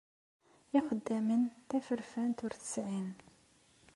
Ixeddamen 0.77 1.41
taferfant 1.69 2.39
ur 2.45 2.51
tt-sεin. 2.55 3.09